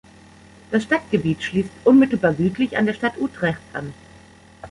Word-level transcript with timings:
Das 0.71 0.81
Stadtgebiet 0.81 1.43
schließt 1.43 1.69
unmittelbar 1.83 2.33
südlich 2.33 2.75
an 2.75 2.87
der 2.87 2.95
Stadt 2.95 3.19
Utrecht 3.19 3.59
an. 3.73 3.93